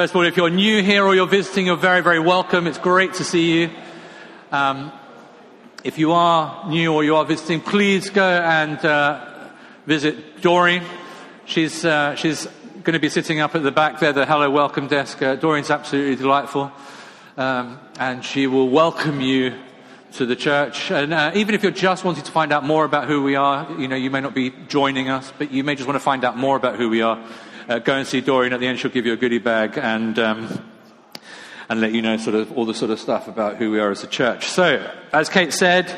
[0.00, 2.66] First of all, if you're new here or you're visiting, you're very, very welcome.
[2.66, 3.70] It's great to see you.
[4.50, 4.92] Um,
[5.84, 9.50] if you are new or you are visiting, please go and uh,
[9.84, 10.82] visit Doreen.
[11.44, 12.46] She's, uh, she's
[12.82, 15.20] going to be sitting up at the back there, the hello welcome desk.
[15.20, 16.72] Uh, Doreen's absolutely delightful.
[17.36, 19.52] Um, and she will welcome you
[20.12, 20.90] to the church.
[20.90, 23.70] And uh, even if you're just wanting to find out more about who we are,
[23.78, 26.24] you know, you may not be joining us, but you may just want to find
[26.24, 27.22] out more about who we are.
[27.70, 28.52] Uh, go and see Doreen.
[28.52, 30.60] At the end, she'll give you a goodie bag and um,
[31.68, 33.92] and let you know sort of all the sort of stuff about who we are
[33.92, 34.46] as a church.
[34.46, 35.88] So, as Kate said,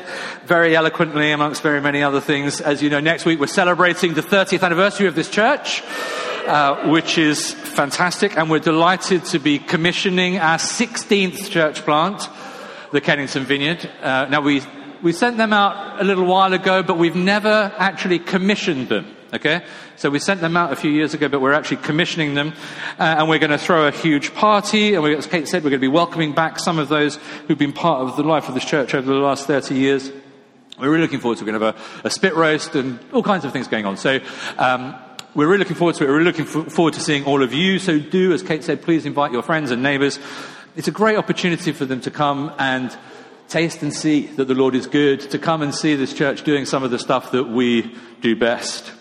[0.45, 4.21] very eloquently, amongst very many other things, as you know, next week we're celebrating the
[4.21, 5.81] 30th anniversary of this church.
[6.45, 12.29] Uh, which is fantastic, and we're delighted to be commissioning our 16th church plant
[12.91, 13.89] the Kennington Vineyard.
[14.01, 14.61] Uh, now, we,
[15.01, 19.12] we sent them out a little while ago, but we've never actually commissioned them.
[19.33, 19.63] Okay?
[19.95, 22.53] So we sent them out a few years ago, but we're actually commissioning them.
[22.99, 24.93] Uh, and we're going to throw a huge party.
[24.93, 27.57] And we, as Kate said, we're going to be welcoming back some of those who've
[27.57, 30.11] been part of the life of this church over the last 30 years.
[30.79, 31.51] We're really looking forward to it.
[31.51, 33.97] We're going to have a, a spit roast and all kinds of things going on.
[33.97, 34.19] So,
[34.57, 34.95] um,
[35.35, 36.07] we're really looking forward to it.
[36.07, 37.79] We're really looking forward to seeing all of you.
[37.79, 40.19] So do, as Kate said, please invite your friends and neighbors
[40.75, 42.95] it's a great opportunity for them to come and
[43.47, 46.65] taste and see that the Lord is good, to come and see this church doing
[46.65, 48.91] some of the stuff that we do best.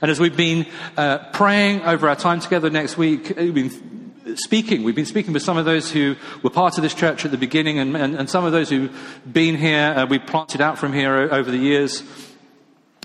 [0.00, 4.84] And as we've been uh, praying over our time together next week, we've been speaking.
[4.84, 7.38] We've been speaking with some of those who were part of this church at the
[7.38, 8.96] beginning and, and, and some of those who've
[9.30, 9.94] been here.
[9.96, 12.02] Uh, we planted out from here over the years.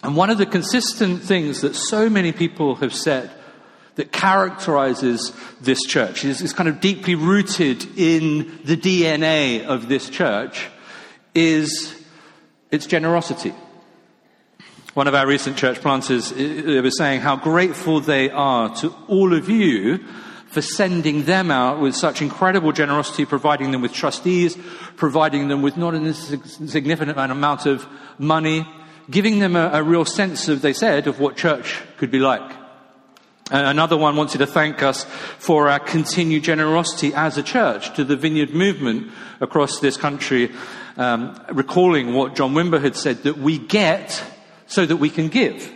[0.03, 3.31] And one of the consistent things that so many people have said
[3.95, 10.09] that characterizes this church, is, is kind of deeply rooted in the DNA of this
[10.09, 10.67] church,
[11.33, 12.03] is
[12.71, 13.53] its generosity.
[14.93, 19.49] One of our recent church planters was saying how grateful they are to all of
[19.49, 19.97] you
[20.45, 24.55] for sending them out with such incredible generosity, providing them with trustees,
[24.95, 27.87] providing them with not a significant amount of
[28.19, 28.67] money,
[29.09, 32.55] giving them a, a real sense of, they said, of what church could be like.
[33.49, 35.05] Another one wanted to thank us
[35.39, 40.51] for our continued generosity as a church to the vineyard movement across this country,
[40.97, 44.23] um, recalling what John Wimber had said that we get
[44.73, 45.71] so that we can give.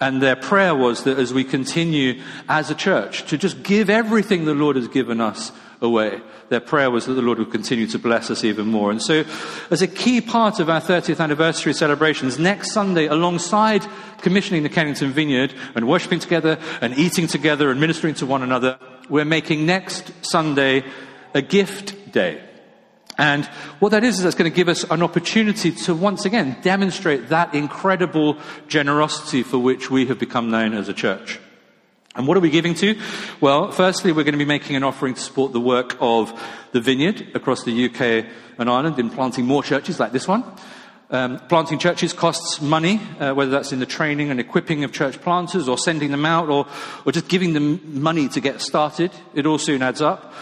[0.00, 4.44] And their prayer was that as we continue as a church to just give everything
[4.44, 7.98] the Lord has given us away, their prayer was that the Lord would continue to
[7.98, 8.90] bless us even more.
[8.90, 9.24] And so,
[9.70, 13.86] as a key part of our 30th anniversary celebrations, next Sunday, alongside
[14.18, 18.78] commissioning the Kennington Vineyard and worshipping together and eating together and ministering to one another,
[19.08, 20.84] we're making next Sunday
[21.34, 22.42] a gift day.
[23.16, 23.44] And
[23.78, 27.28] what that is, is that's going to give us an opportunity to once again demonstrate
[27.28, 31.38] that incredible generosity for which we have become known as a church.
[32.16, 32.98] And what are we giving to?
[33.40, 36.32] Well, firstly, we're going to be making an offering to support the work of
[36.72, 38.26] the vineyard across the UK
[38.58, 40.44] and Ireland in planting more churches like this one.
[41.10, 45.20] Um, planting churches costs money, uh, whether that's in the training and equipping of church
[45.20, 46.66] planters or sending them out or,
[47.04, 49.10] or just giving them money to get started.
[49.34, 50.32] It all soon adds up.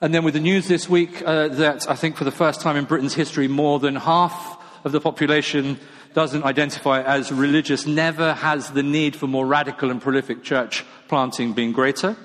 [0.00, 2.76] And then with the news this week uh, that I think for the first time
[2.76, 5.80] in Britain's history, more than half of the population
[6.14, 11.52] doesn't identify as religious never has the need for more radical and prolific church planting
[11.52, 12.16] been greater.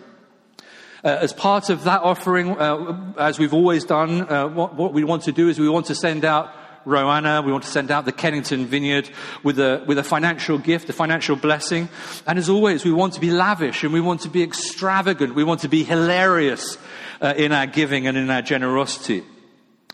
[1.03, 5.03] Uh, as part of that offering, uh, as we've always done, uh, what, what, we
[5.03, 6.53] want to do is we want to send out
[6.85, 9.09] Roanna, we want to send out the Kennington Vineyard
[9.41, 11.89] with a, with a financial gift, a financial blessing.
[12.27, 15.33] And as always, we want to be lavish and we want to be extravagant.
[15.33, 16.77] We want to be hilarious
[17.23, 19.23] uh, in our giving and in our generosity.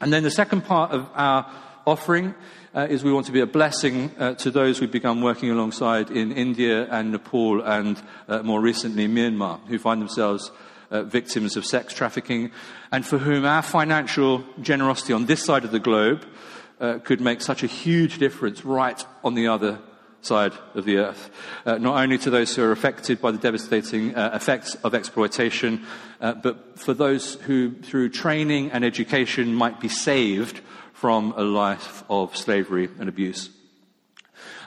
[0.02, 1.50] And then the second part of our
[1.86, 2.34] offering
[2.74, 6.10] uh, is we want to be a blessing uh, to those we've begun working alongside
[6.10, 10.52] in India and Nepal and uh, more recently Myanmar, who find themselves
[10.92, 12.52] uh, victims of sex trafficking
[12.92, 16.26] and for whom our financial generosity on this side of the globe
[16.80, 19.80] uh, could make such a huge difference right on the other
[20.22, 21.30] side of the earth.
[21.66, 25.86] Uh, not only to those who are affected by the devastating uh, effects of exploitation,
[26.22, 30.60] uh, but for those who, through training and education, might be saved
[30.94, 33.50] from a life of slavery and abuse.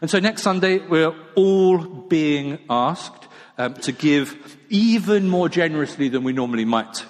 [0.00, 3.28] And so next Sunday, we're all being asked
[3.58, 7.04] um, to give even more generously than we normally might.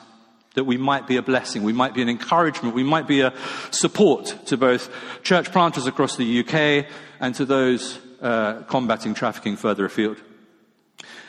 [0.55, 3.33] That we might be a blessing, we might be an encouragement, we might be a
[3.71, 4.91] support to both
[5.23, 6.87] church planters across the UK
[7.21, 10.17] and to those uh, combating trafficking further afield.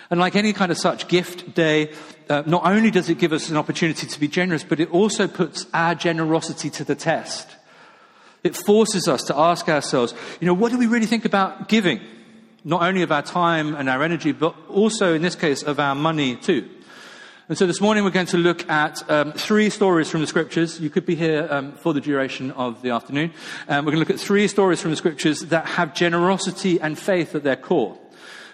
[0.10, 1.92] And like any kind of such gift day,
[2.30, 5.28] uh, not only does it give us an opportunity to be generous, but it also
[5.28, 7.50] puts our generosity to the test.
[8.44, 12.00] It forces us to ask ourselves, you know, what do we really think about giving?
[12.64, 15.96] Not only of our time and our energy, but also in this case of our
[15.96, 16.70] money too.
[17.50, 20.80] And so this morning we're going to look at um, three stories from the scriptures.
[20.80, 23.34] You could be here um, for the duration of the afternoon.
[23.68, 26.98] Um, we're going to look at three stories from the scriptures that have generosity and
[26.98, 28.00] faith at their core.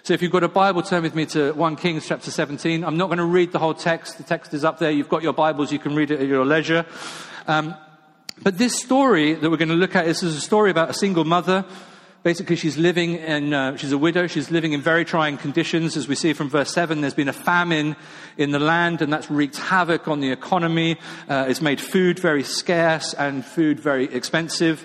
[0.02, 2.82] So if you've got a Bible, turn with me to 1 Kings chapter 17.
[2.82, 4.18] I'm not going to read the whole text.
[4.18, 4.90] The text is up there.
[4.90, 5.70] You've got your Bibles.
[5.70, 6.84] You can read it at your leisure.
[7.46, 7.76] Um,
[8.42, 11.24] but this story that we're going to look at is a story about a single
[11.24, 11.64] mother
[12.22, 14.26] Basically, she's living in, uh, she's a widow.
[14.26, 15.96] She's living in very trying conditions.
[15.96, 17.96] As we see from verse 7, there's been a famine
[18.36, 20.98] in the land, and that's wreaked havoc on the economy.
[21.30, 24.84] Uh, it's made food very scarce and food very expensive.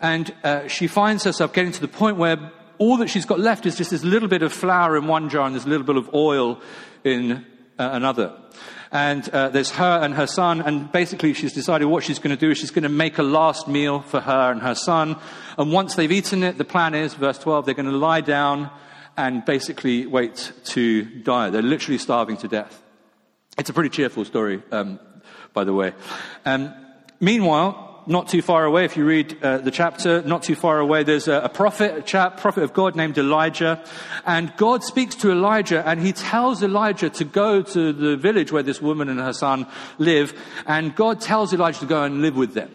[0.00, 3.66] And uh, she finds herself getting to the point where all that she's got left
[3.66, 6.14] is just this little bit of flour in one jar and this little bit of
[6.14, 6.62] oil
[7.04, 7.44] in
[7.78, 8.34] uh, another
[8.94, 12.40] and uh, there's her and her son, and basically she's decided what she's going to
[12.40, 15.16] do is she's going to make a last meal for her and her son.
[15.58, 18.70] And once they've eaten it, the plan is, verse 12, they're going to lie down
[19.16, 21.50] and basically wait to die.
[21.50, 22.80] They're literally starving to death.
[23.58, 25.00] It's a pretty cheerful story, um,
[25.52, 25.92] by the way.
[26.44, 26.72] Um,
[27.18, 31.04] meanwhile, not too far away, if you read uh, the chapter, not too far away,
[31.04, 33.82] there's a, a prophet, a chap, prophet of God named Elijah.
[34.26, 38.62] And God speaks to Elijah and he tells Elijah to go to the village where
[38.62, 39.66] this woman and her son
[39.98, 40.38] live.
[40.66, 42.74] And God tells Elijah to go and live with them.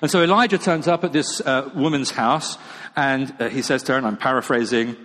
[0.00, 2.56] And so Elijah turns up at this uh, woman's house
[2.96, 4.96] and uh, he says to her, and I'm paraphrasing,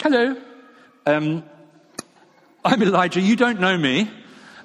[0.00, 0.36] Hello,
[1.06, 1.44] um,
[2.64, 3.20] I'm Elijah.
[3.20, 4.10] You don't know me.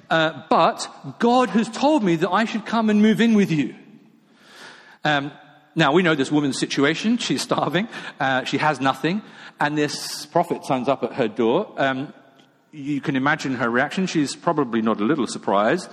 [0.08, 0.88] Uh, but
[1.20, 3.76] God has told me that I should come and move in with you.
[5.04, 5.32] Um,
[5.74, 7.18] now, we know this woman's situation.
[7.18, 7.88] She's starving.
[8.18, 9.22] Uh, she has nothing.
[9.60, 11.72] And this prophet turns up at her door.
[11.76, 12.12] Um,
[12.72, 14.06] you can imagine her reaction.
[14.06, 15.90] She's probably not a little surprised.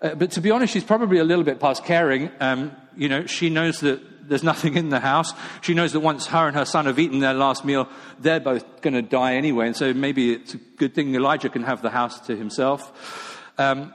[0.00, 2.30] Uh, but to be honest, she's probably a little bit past caring.
[2.40, 5.34] Um, you know, she knows that there's nothing in the house.
[5.60, 8.80] She knows that once her and her son have eaten their last meal, they're both
[8.80, 9.66] going to die anyway.
[9.66, 13.42] And so maybe it's a good thing Elijah can have the house to himself.
[13.58, 13.92] Um,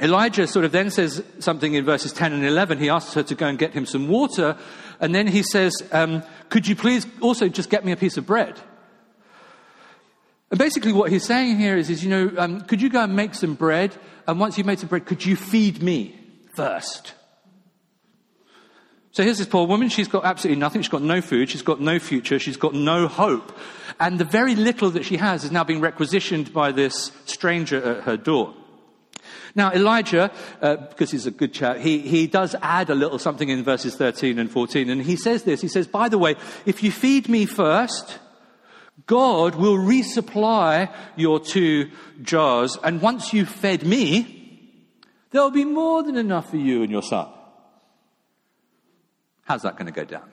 [0.00, 2.78] Elijah sort of then says something in verses 10 and 11.
[2.78, 4.56] He asks her to go and get him some water.
[4.98, 8.26] And then he says, um, Could you please also just get me a piece of
[8.26, 8.58] bread?
[10.50, 13.14] And basically, what he's saying here is, is you know, um, could you go and
[13.14, 13.94] make some bread?
[14.26, 16.18] And once you've made some bread, could you feed me
[16.54, 17.14] first?
[19.12, 19.88] So here's this poor woman.
[19.88, 20.82] She's got absolutely nothing.
[20.82, 21.50] She's got no food.
[21.50, 22.38] She's got no future.
[22.38, 23.56] She's got no hope.
[23.98, 28.04] And the very little that she has is now being requisitioned by this stranger at
[28.04, 28.54] her door.
[29.54, 30.30] Now, Elijah,
[30.60, 33.96] uh, because he's a good chap, he, he does add a little something in verses
[33.96, 34.90] 13 and 14.
[34.90, 36.36] And he says this He says, By the way,
[36.66, 38.18] if you feed me first,
[39.06, 41.90] God will resupply your two
[42.22, 42.78] jars.
[42.82, 44.36] And once you've fed me,
[45.30, 47.28] there'll be more than enough for you and your son.
[49.42, 50.29] How's that going to go down?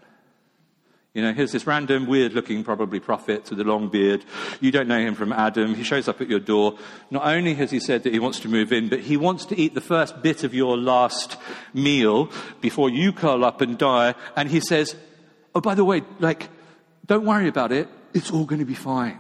[1.18, 4.24] You know, here's this random, weird looking, probably prophet with a long beard.
[4.62, 5.74] You don't know him from Adam.
[5.74, 6.78] He shows up at your door.
[7.10, 9.60] Not only has he said that he wants to move in, but he wants to
[9.60, 11.36] eat the first bit of your last
[11.74, 12.30] meal
[12.62, 14.14] before you curl up and die.
[14.36, 14.96] And he says,
[15.56, 16.50] Oh, by the way, like,
[17.08, 17.90] don't worry about it.
[18.14, 19.18] It's all going to be fine.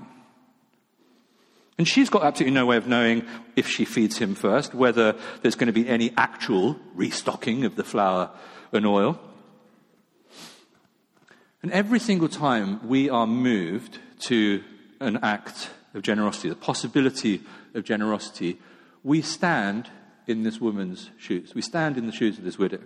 [1.79, 5.55] And she's got absolutely no way of knowing if she feeds him first, whether there's
[5.55, 8.29] going to be any actual restocking of the flour
[8.71, 9.19] and oil.
[11.67, 14.63] And every single time we are moved to
[15.01, 17.41] an act of generosity, the possibility
[17.73, 18.57] of generosity,
[19.03, 19.89] we stand
[20.27, 21.53] in this woman's shoes.
[21.53, 22.79] We stand in the shoes of this widow.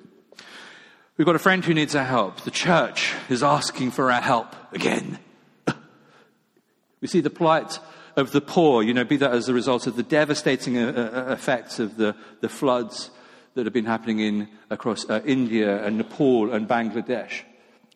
[1.16, 2.42] We've got a friend who needs our help.
[2.42, 5.20] The church is asking for our help again.
[7.02, 7.78] we see the plight
[8.16, 11.32] of the poor, you know, be that as a result of the devastating uh, uh,
[11.34, 13.12] effects of the, the floods
[13.54, 17.44] that have been happening in, across uh, India and Nepal and Bangladesh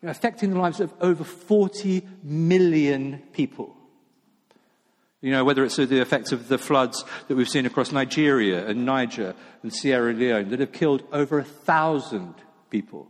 [0.02, 3.74] affecting the lives of over 40 million people.
[5.20, 8.84] You know, whether it's the effects of the floods that we've seen across Nigeria and
[8.84, 12.34] Niger and Sierra Leone that have killed over a thousand
[12.70, 13.08] people.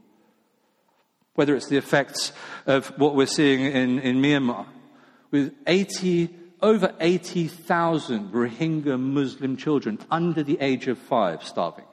[1.34, 2.32] Whether it's the effects
[2.64, 4.66] of what we're seeing in, in Myanmar
[5.30, 6.30] with 80,
[6.62, 11.84] over 80,000 Rohingya Muslim children under the age of five starving.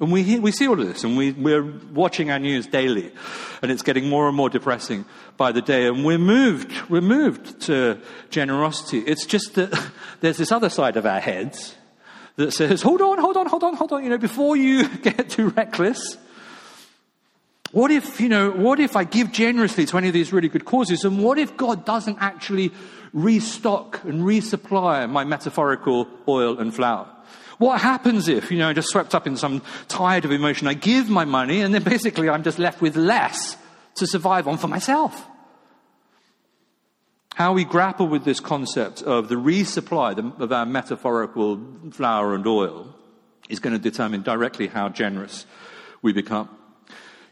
[0.00, 3.12] And we, we see all of this, and we, we're watching our news daily,
[3.60, 5.04] and it's getting more and more depressing
[5.36, 9.00] by the day, and we're moved, we're moved to generosity.
[9.00, 9.90] It's just that
[10.20, 11.74] there's this other side of our heads
[12.36, 15.28] that says, hold on, hold on, hold on, hold on, you know, before you get
[15.28, 16.16] too reckless,
[17.72, 20.64] what if, you know, what if I give generously to any of these really good
[20.64, 22.72] causes, and what if God doesn't actually
[23.12, 27.06] restock and resupply my metaphorical oil and flour?
[27.60, 30.72] What happens if, you know, I'm just swept up in some tide of emotion, I
[30.72, 33.54] give my money and then basically I'm just left with less
[33.96, 35.26] to survive on for myself?
[37.34, 42.94] How we grapple with this concept of the resupply of our metaphorical flour and oil
[43.50, 45.44] is going to determine directly how generous
[46.00, 46.48] we become.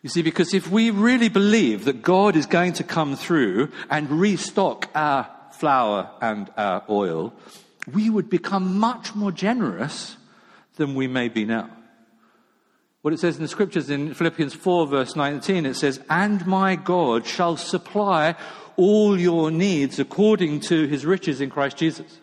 [0.03, 4.11] You see, because if we really believe that God is going to come through and
[4.11, 7.33] restock our flour and our oil,
[7.91, 10.17] we would become much more generous
[10.79, 11.71] than we may be now.
[13.03, 16.75] What it says in the scriptures in Philippians 4, verse 19, it says, And my
[16.75, 18.35] God shall supply
[18.77, 22.21] all your needs according to his riches in Christ Jesus.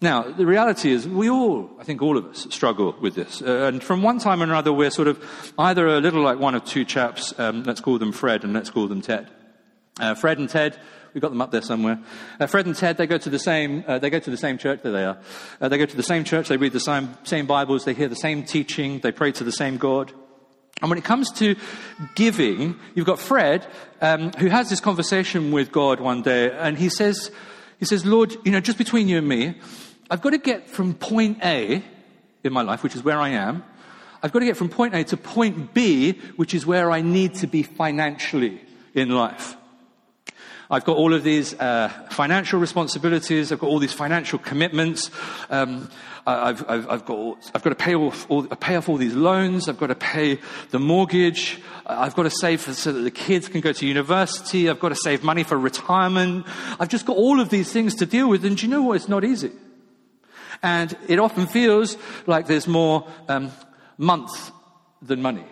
[0.00, 3.42] Now, the reality is, we all, I think all of us, struggle with this.
[3.42, 6.54] Uh, and from one time or another, we're sort of either a little like one
[6.54, 9.28] of two chaps, um, let's call them Fred and let's call them Ted.
[9.98, 10.78] Uh, Fred and Ted,
[11.12, 11.98] we've got them up there somewhere.
[12.38, 14.58] Uh, Fred and Ted, they go to the same, uh, they go to the same
[14.58, 15.18] church, there they are.
[15.60, 18.08] Uh, they go to the same church, they read the same, same Bibles, they hear
[18.08, 20.12] the same teaching, they pray to the same God.
[20.80, 21.56] And when it comes to
[22.14, 23.66] giving, you've got Fred,
[24.00, 27.32] um, who has this conversation with God one day, and he says,
[27.78, 29.58] he says, Lord, you know, just between you and me,
[30.10, 31.82] I've got to get from point A
[32.44, 33.64] in my life, which is where I am,
[34.22, 37.34] I've got to get from point A to point B, which is where I need
[37.36, 38.60] to be financially
[38.94, 39.56] in life.
[40.70, 43.50] I've got all of these uh, financial responsibilities.
[43.50, 45.10] I've got all these financial commitments.
[45.48, 45.90] Um,
[46.26, 49.66] I've, I've, I've, got, I've got to pay off, all, pay off all these loans.
[49.66, 50.38] I've got to pay
[50.70, 51.58] the mortgage.
[51.86, 54.68] I've got to save for, so that the kids can go to university.
[54.68, 56.46] I've got to save money for retirement.
[56.78, 58.44] I've just got all of these things to deal with.
[58.44, 58.96] And you know what?
[58.96, 59.52] It's not easy.
[60.62, 61.96] And it often feels
[62.26, 63.52] like there's more um,
[63.96, 64.50] month
[65.00, 65.44] than money.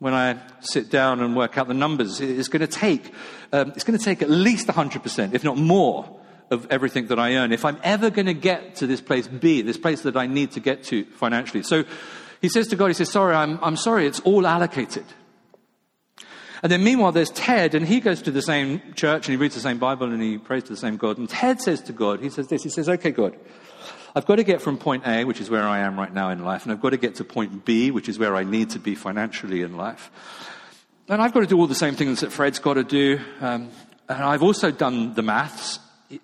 [0.00, 3.12] When I sit down and work out the numbers, it's going to take,
[3.52, 7.36] um, it's going to take at least 100%, if not more, of everything that I
[7.36, 10.26] earn if I'm ever going to get to this place B, this place that I
[10.26, 11.62] need to get to financially.
[11.62, 11.84] So
[12.40, 15.04] he says to God, he says, sorry, I'm, I'm sorry, it's all allocated.
[16.62, 19.54] And then meanwhile, there's Ted, and he goes to the same church and he reads
[19.54, 21.16] the same Bible and he prays to the same God.
[21.16, 23.36] And Ted says to God, he says this, he says, okay, God,
[24.14, 26.44] I've got to get from point A, which is where I am right now in
[26.44, 28.78] life, and I've got to get to point B, which is where I need to
[28.78, 30.10] be financially in life.
[31.08, 33.20] And I've got to do all the same things that Fred's got to do.
[33.40, 33.70] Um,
[34.08, 35.78] and I've also done the maths,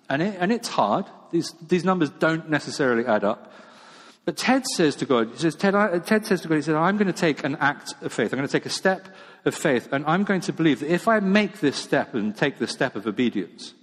[0.09, 1.05] and, it, and it's hard.
[1.31, 3.53] These, these numbers don't necessarily add up.
[4.25, 6.75] But Ted says to God, he says, Ted, I, Ted says to God, he says,
[6.75, 8.33] I'm going to take an act of faith.
[8.33, 9.07] I'm going to take a step
[9.45, 9.87] of faith.
[9.93, 12.97] And I'm going to believe that if I make this step and take the step
[12.97, 13.73] of obedience,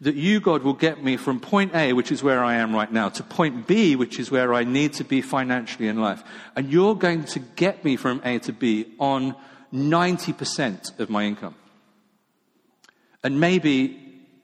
[0.00, 2.90] that you, God, will get me from point A, which is where I am right
[2.90, 6.22] now, to point B, which is where I need to be financially in life.
[6.54, 9.34] And you're going to get me from A to B on
[9.72, 11.56] 90% of my income.
[13.24, 13.98] And maybe,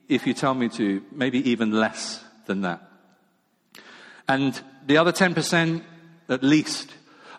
[0.09, 2.81] if you tell me to, maybe even less than that.
[4.27, 5.83] And the other 10%,
[6.27, 6.93] at least,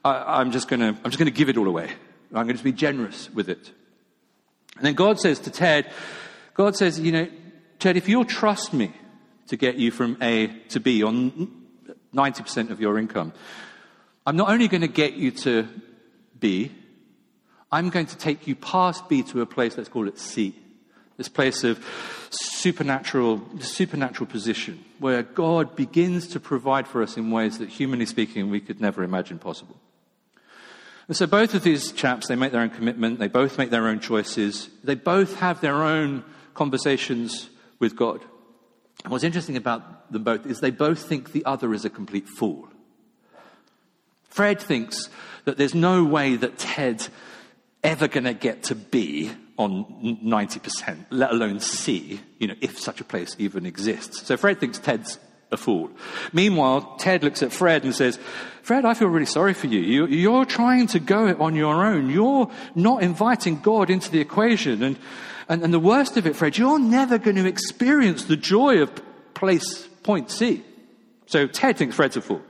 [0.04, 1.90] I, am just going to, I'm just going to give it all away.
[2.34, 3.70] I'm going to be generous with it.
[4.76, 5.90] And then God says to Ted,
[6.54, 7.28] God says, you know,
[7.78, 8.92] Ted, if you'll trust me
[9.48, 11.64] to get you from A to B on
[12.14, 13.32] 90% of your income,
[14.26, 15.68] I'm not only going to get you to
[16.38, 16.72] B,
[17.70, 20.54] I'm going to take you past B to a place, let's call it C.
[21.16, 21.84] This place of
[22.30, 28.50] supernatural, supernatural position where God begins to provide for us in ways that, humanly speaking,
[28.50, 29.76] we could never imagine possible.
[31.08, 33.86] And so both of these chaps, they make their own commitment, they both make their
[33.86, 38.22] own choices, they both have their own conversations with God.
[39.04, 42.28] And what's interesting about them both is they both think the other is a complete
[42.28, 42.68] fool.
[44.28, 45.08] Fred thinks
[45.44, 47.08] that there's no way that Ted's
[47.82, 53.00] ever going to get to B on 90%, let alone C, you know, if such
[53.00, 54.26] a place even exists.
[54.26, 55.18] So Fred thinks Ted's
[55.52, 55.90] a fool.
[56.32, 58.18] Meanwhile, Ted looks at Fred and says,
[58.62, 60.06] Fred, I feel really sorry for you.
[60.06, 60.34] you.
[60.34, 62.10] are trying to go it on your own.
[62.10, 64.82] You're not inviting God into the equation.
[64.82, 64.98] And,
[65.48, 68.90] and, and the worst of it, Fred, you're never going to experience the joy of
[69.34, 70.64] place point C.
[71.26, 72.42] So Ted thinks Fred's a fool.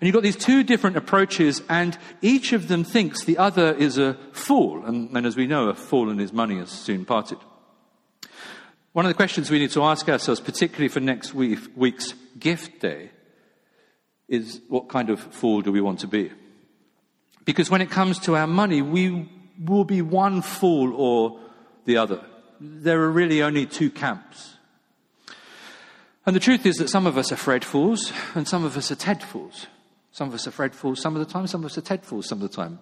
[0.00, 3.96] And you've got these two different approaches, and each of them thinks the other is
[3.96, 4.84] a fool.
[4.84, 7.38] And, and as we know, a fool and his money is soon parted.
[8.92, 12.80] One of the questions we need to ask ourselves, particularly for next week, week's gift
[12.80, 13.10] day,
[14.28, 16.30] is what kind of fool do we want to be?
[17.44, 21.40] Because when it comes to our money, we will be one fool or
[21.86, 22.20] the other.
[22.60, 24.54] There are really only two camps.
[26.26, 28.90] And the truth is that some of us are Fred fools and some of us
[28.90, 29.66] are Ted fools.
[30.12, 32.04] Some of us are Fred fools some of the time, some of us are Ted
[32.04, 32.80] fools some of the time.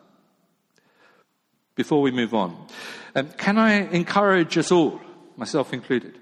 [1.75, 2.67] Before we move on,
[3.15, 5.01] um, can I encourage us all
[5.37, 6.19] myself included,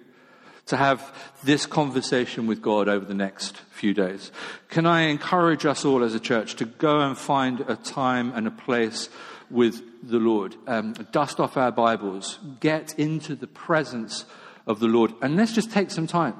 [0.66, 1.12] to have
[1.42, 4.30] this conversation with God over the next few days.
[4.68, 8.46] Can I encourage us all as a church to go and find a time and
[8.46, 9.08] a place
[9.52, 10.56] with the Lord.
[10.66, 14.24] Um, dust off our Bibles, get into the presence
[14.66, 16.34] of the Lord, and let's just take some time,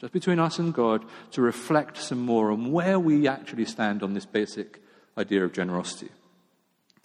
[0.00, 4.14] just between us and God, to reflect some more on where we actually stand on
[4.14, 4.80] this basic
[5.18, 6.10] idea of generosity.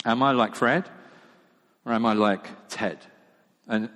[0.05, 0.89] Am I like Fred,
[1.85, 2.97] or am I like Ted?
[3.67, 3.89] And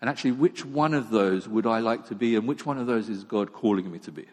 [0.00, 2.86] and actually, which one of those would I like to be, and which one of
[2.86, 4.26] those is God calling me to be?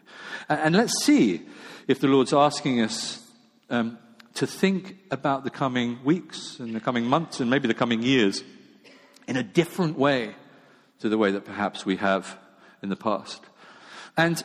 [0.48, 1.42] And, and let's see
[1.88, 3.26] if the Lord's asking us
[3.70, 3.98] um,
[4.34, 8.42] to think about the coming weeks and the coming months and maybe the coming years
[9.26, 10.34] in a different way
[11.00, 12.36] to the way that perhaps we have
[12.82, 13.42] in the past.
[14.16, 14.42] And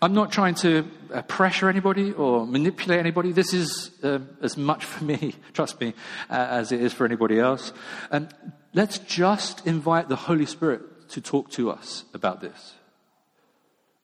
[0.00, 3.32] I'm not trying to uh, pressure anybody or manipulate anybody.
[3.32, 5.94] This is um, as much for me, trust me,
[6.30, 7.72] uh, as it is for anybody else.
[8.10, 8.34] And
[8.74, 12.74] Let's just invite the Holy Spirit to talk to us about this.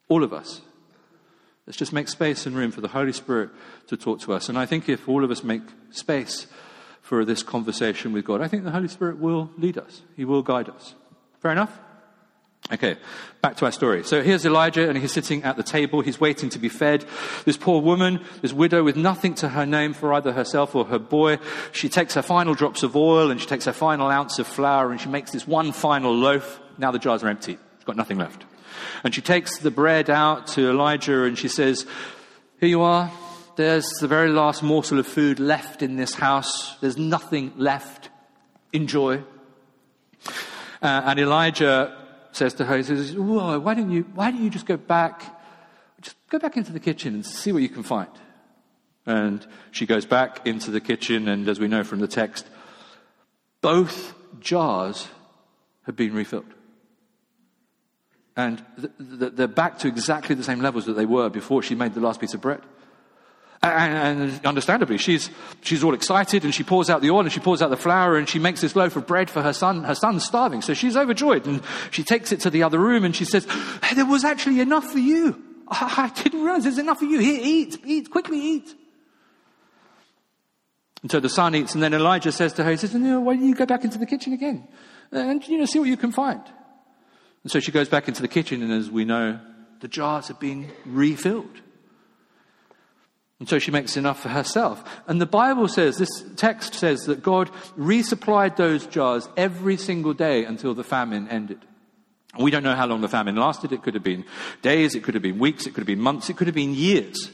[0.08, 0.60] All of us.
[1.68, 3.50] Let's just make space and room for the Holy Spirit
[3.88, 4.48] to talk to us.
[4.48, 5.60] And I think if all of us make
[5.90, 6.46] space
[7.02, 10.00] for this conversation with God, I think the Holy Spirit will lead us.
[10.16, 10.94] He will guide us.
[11.42, 11.78] Fair enough?
[12.72, 12.96] Okay,
[13.42, 14.02] back to our story.
[14.02, 16.00] So here's Elijah, and he's sitting at the table.
[16.00, 17.04] He's waiting to be fed.
[17.44, 20.98] This poor woman, this widow with nothing to her name for either herself or her
[20.98, 21.38] boy,
[21.72, 24.90] she takes her final drops of oil and she takes her final ounce of flour
[24.90, 26.60] and she makes this one final loaf.
[26.78, 27.58] Now the jars are empty.
[27.76, 28.46] She's got nothing left.
[29.04, 31.86] And she takes the bread out to Elijah and she says,
[32.60, 33.10] Here you are.
[33.56, 36.76] There's the very last morsel of food left in this house.
[36.80, 38.08] There's nothing left.
[38.72, 39.24] Enjoy.
[40.80, 41.96] Uh, and Elijah
[42.32, 45.22] says to her, he says, Whoa, why don't you, why don't you just go back,
[46.00, 48.10] just go back into the kitchen and see what you can find?
[49.06, 52.46] And she goes back into the kitchen, and as we know from the text,
[53.60, 55.08] both jars
[55.86, 56.54] have been refilled.
[58.38, 58.64] And
[59.00, 62.20] they're back to exactly the same levels that they were before she made the last
[62.20, 62.60] piece of bread.
[63.64, 65.28] And, and, understandably, she's,
[65.62, 68.16] she's all excited and she pours out the oil and she pours out the flour
[68.16, 69.82] and she makes this loaf of bread for her son.
[69.82, 73.16] Her son's starving, so she's overjoyed and she takes it to the other room and
[73.16, 73.44] she says,
[73.82, 75.42] hey, There was actually enough for you.
[75.66, 77.18] I, I didn't realize there's enough for you.
[77.18, 78.72] Here, eat, eat, quickly eat.
[81.02, 83.34] And so the son eats, and then Elijah says to her, He says, no, Why
[83.34, 84.68] don't you go back into the kitchen again
[85.10, 86.42] and you know, see what you can find?
[87.42, 89.38] And so she goes back into the kitchen, and as we know,
[89.80, 91.60] the jars have been refilled.
[93.38, 94.82] And so she makes enough for herself.
[95.06, 100.44] And the Bible says, this text says that God resupplied those jars every single day
[100.44, 101.64] until the famine ended.
[102.38, 103.72] We don't know how long the famine lasted.
[103.72, 104.24] It could have been
[104.62, 106.74] days, it could have been weeks, it could have been months, it could have been
[106.74, 107.30] years.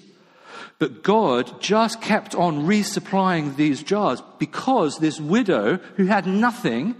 [0.78, 6.96] But God just kept on resupplying these jars because this widow who had nothing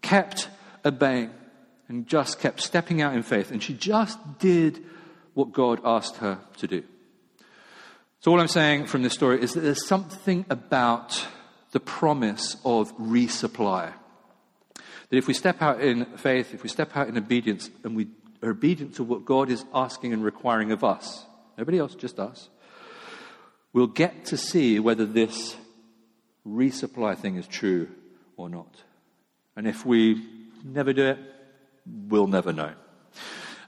[0.00, 0.48] kept
[0.84, 1.30] obeying
[1.90, 3.50] and just kept stepping out in faith.
[3.50, 4.82] And she just did
[5.34, 6.84] what God asked her to do.
[8.20, 11.26] So, all I'm saying from this story is that there's something about
[11.72, 13.92] the promise of resupply.
[15.08, 18.06] That if we step out in faith, if we step out in obedience, and we
[18.40, 21.24] are obedient to what God is asking and requiring of us,
[21.58, 22.50] nobody else, just us,
[23.72, 25.56] we'll get to see whether this
[26.46, 27.88] resupply thing is true
[28.36, 28.84] or not.
[29.56, 30.24] And if we
[30.64, 31.18] never do it,
[32.08, 32.72] we'll never know.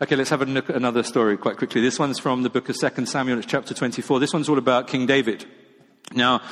[0.00, 1.80] Okay, let's have a look at another story quite quickly.
[1.80, 4.18] This one's from the book of 2 Samuel, it's chapter 24.
[4.18, 5.46] This one's all about King David.
[6.12, 6.42] Now,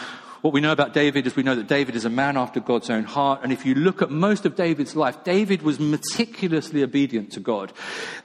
[0.43, 2.89] what we know about David is we know that David is a man after God's
[2.89, 3.41] own heart.
[3.43, 7.73] And if you look at most of David's life, David was meticulously obedient to God.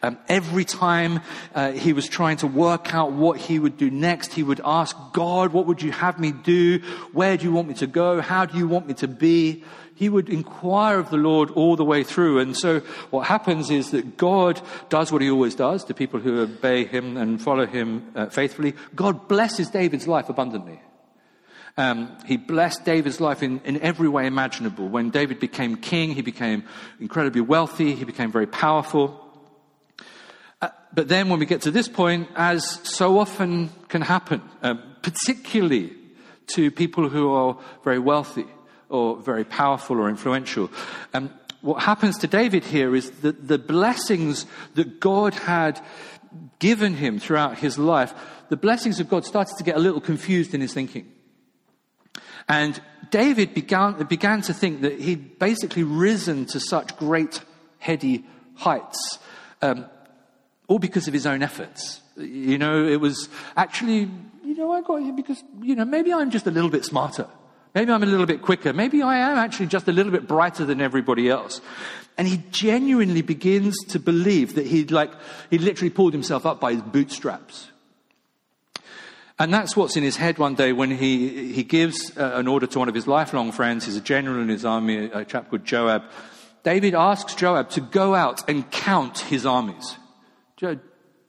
[0.02, 1.22] Um, every time
[1.54, 4.96] uh, he was trying to work out what he would do next, he would ask
[5.14, 6.80] God, what would you have me do?
[7.12, 8.22] Where do you want me to go?
[8.22, 9.64] How do you want me to be?
[9.98, 12.40] he would inquire of the Lord all the way through.
[12.40, 16.42] And so what happens is that God does what he always does to people who
[16.42, 18.74] obey him and follow him uh, faithfully.
[18.94, 20.82] God blesses David's life abundantly.
[21.78, 24.88] Um, he blessed David's life in, in every way imaginable.
[24.88, 26.64] When David became king, he became
[27.00, 29.22] incredibly wealthy, he became very powerful.
[30.62, 34.76] Uh, but then when we get to this point, as so often can happen, uh,
[35.02, 35.94] particularly
[36.48, 38.46] to people who are very wealthy,
[38.90, 40.70] or very powerful or influential.
[41.14, 45.82] Um, what happens to David here is that the blessings that God had
[46.60, 48.14] given him throughout his life,
[48.50, 51.12] the blessings of God started to get a little confused in his thinking.
[52.48, 52.80] And
[53.10, 57.42] David began, began to think that he'd basically risen to such great,
[57.80, 59.20] heady heights,
[59.62, 59.86] um,
[60.68, 62.02] all because of his own efforts.
[62.18, 64.10] You know, it was actually,
[64.44, 67.28] you know, I got here because, you know, maybe I'm just a little bit smarter.
[67.74, 68.72] Maybe I'm a little bit quicker.
[68.72, 71.60] Maybe I am actually just a little bit brighter than everybody else.
[72.18, 75.12] And he genuinely begins to believe that he'd like,
[75.50, 77.70] he literally pulled himself up by his bootstraps.
[79.38, 82.68] And that's what's in his head one day when he, he gives uh, an order
[82.68, 83.86] to one of his lifelong friends.
[83.86, 86.04] He's a general in his army, a chap called Joab.
[86.64, 89.98] David asks Joab to go out and count his armies.
[90.56, 90.80] Jo-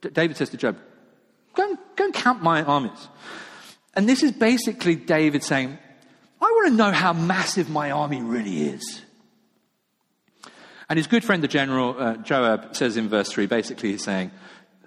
[0.01, 0.77] David says to Joab,
[1.53, 3.07] go and, go and count my armies.
[3.93, 5.77] And this is basically David saying,
[6.41, 9.01] I want to know how massive my army really is.
[10.89, 14.31] And his good friend, the general, uh, Joab, says in verse 3, basically he's saying,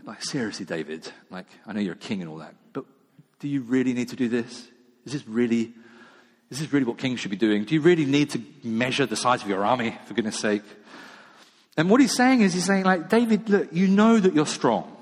[0.05, 2.55] like, seriously, David, like, I know you're a king and all that,
[3.41, 4.69] do you really need to do this?
[5.05, 5.73] Is this really,
[6.51, 7.65] is this really what kings should be doing?
[7.65, 10.63] Do you really need to measure the size of your army, for goodness sake?
[11.77, 14.97] And what he's saying is, he's saying, like, David, look, you know that you're strong.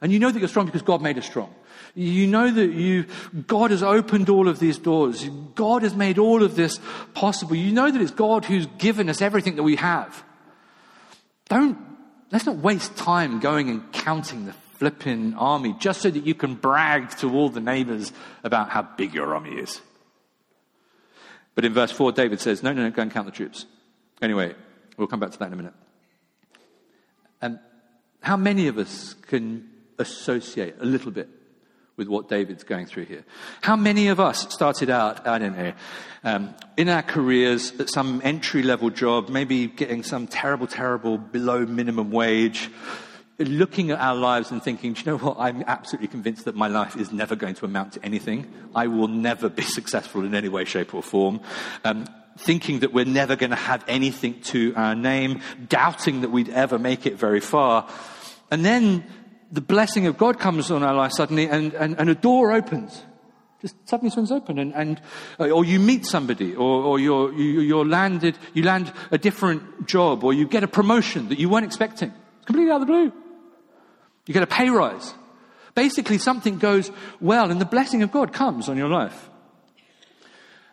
[0.00, 1.52] And you know that you're strong because God made us strong.
[1.94, 3.06] You know that you,
[3.46, 5.28] God has opened all of these doors.
[5.54, 6.80] God has made all of this
[7.14, 7.56] possible.
[7.56, 10.24] You know that it's God who's given us everything that we have.
[11.48, 11.78] Don't,
[12.30, 16.56] let's not waste time going and counting the flipping army just so that you can
[16.56, 19.80] brag to all the neighbors about how big your army is.
[21.54, 23.64] But in verse 4, David says, No, no, no, go and count the troops.
[24.20, 24.56] Anyway,
[24.96, 25.74] we'll come back to that in a minute.
[27.40, 27.60] And
[28.22, 31.28] how many of us can associate a little bit
[31.96, 33.24] with what David's going through here.
[33.60, 35.72] How many of us started out, I don't know,
[36.24, 41.66] um, in our careers at some entry level job, maybe getting some terrible, terrible below
[41.66, 42.70] minimum wage,
[43.44, 45.36] looking at our lives and thinking, do you know what?
[45.38, 48.52] I'm absolutely convinced that my life is never going to amount to anything.
[48.74, 51.40] I will never be successful in any way, shape, or form.
[51.84, 52.06] Um,
[52.38, 56.78] thinking that we're never going to have anything to our name, doubting that we'd ever
[56.78, 57.88] make it very far.
[58.50, 59.04] And then
[59.50, 63.02] the blessing of God comes on our life suddenly and, and, and a door opens.
[63.60, 65.00] Just suddenly swings open and, and
[65.38, 69.86] uh, or you meet somebody or, or you're, you, you're landed, you land a different
[69.86, 72.12] job or you get a promotion that you weren't expecting.
[72.38, 73.12] It's completely out of the blue.
[74.26, 75.14] You get a pay rise.
[75.74, 79.30] Basically something goes well and the blessing of God comes on your life.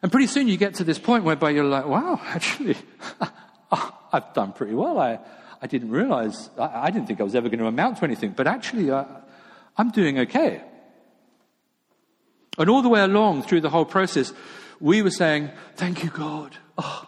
[0.01, 2.77] And pretty soon you get to this point whereby you're like, wow, actually,
[4.11, 4.99] I've done pretty well.
[4.99, 5.19] I,
[5.61, 8.31] I didn't realize, I, I, didn't think I was ever going to amount to anything,
[8.31, 9.05] but actually, uh,
[9.77, 10.61] I'm doing okay.
[12.57, 14.33] And all the way along through the whole process,
[14.79, 16.57] we were saying, Thank you, God.
[16.77, 17.07] Oh,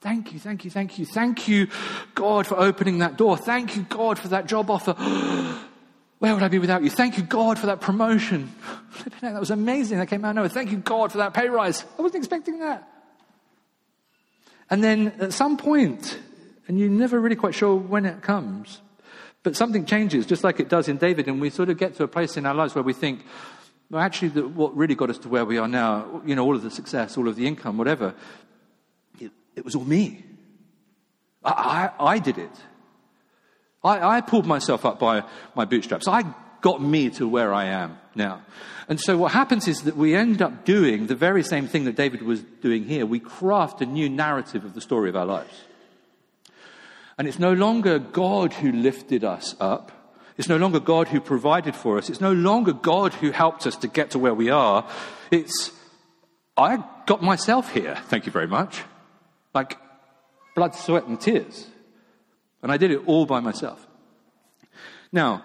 [0.00, 1.06] thank you, thank you, thank you.
[1.06, 1.68] Thank you,
[2.14, 3.36] God, for opening that door.
[3.36, 4.94] Thank you, God, for that job offer.
[6.20, 6.90] Where would I be without you?
[6.90, 8.54] Thank you, God, for that promotion.
[9.22, 9.98] That was amazing.
[9.98, 10.50] That came out of nowhere.
[10.50, 11.82] Thank you, God, for that pay rise.
[11.98, 12.86] I wasn't expecting that.
[14.68, 16.18] And then at some point,
[16.68, 18.82] and you're never really quite sure when it comes.
[19.42, 22.04] But something changes, just like it does in David, and we sort of get to
[22.04, 23.24] a place in our lives where we think,
[23.90, 26.54] well, actually, the, what really got us to where we are now, you know, all
[26.54, 28.14] of the success, all of the income, whatever,
[29.18, 30.22] it, it was all me.
[31.42, 32.52] I, I, I did it.
[33.82, 36.06] I, I pulled myself up by my bootstraps.
[36.06, 36.24] I
[36.60, 38.42] got me to where I am now.
[38.88, 41.96] And so what happens is that we end up doing the very same thing that
[41.96, 43.06] David was doing here.
[43.06, 45.64] We craft a new narrative of the story of our lives.
[47.16, 49.92] And it's no longer God who lifted us up.
[50.36, 52.08] It's no longer God who provided for us.
[52.08, 54.88] It's no longer God who helped us to get to where we are.
[55.30, 55.70] It's,
[56.56, 58.82] I got myself here, thank you very much.
[59.54, 59.76] Like
[60.56, 61.66] blood, sweat, and tears.
[62.62, 63.86] And I did it all by myself.
[65.12, 65.44] Now,